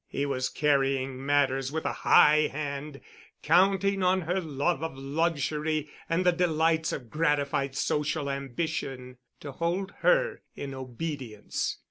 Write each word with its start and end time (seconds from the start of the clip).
He 0.07 0.25
was 0.25 0.49
carrying 0.49 1.23
matters 1.23 1.71
with 1.71 1.85
a 1.85 1.93
high 1.93 2.47
hand, 2.51 3.01
counting 3.43 4.01
on 4.01 4.21
her 4.21 4.41
love 4.41 4.81
of 4.81 4.97
luxury 4.97 5.89
and 6.09 6.25
the 6.25 6.31
delights 6.31 6.91
of 6.91 7.11
gratified 7.11 7.75
social 7.75 8.27
ambition 8.27 9.17
to 9.41 9.51
hold 9.51 9.91
her 9.99 10.41
in 10.55 10.73
obedience. 10.73 11.77